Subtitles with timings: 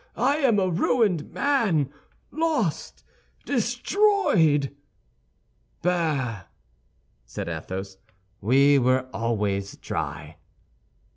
[0.15, 1.91] I am a ruined man,
[2.31, 3.03] lost,
[3.45, 4.75] destroyed!"
[5.83, 6.45] "Bah,"
[7.23, 7.97] said Athos,
[8.41, 10.37] "we were always dry."